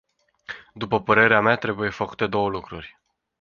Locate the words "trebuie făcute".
1.55-2.27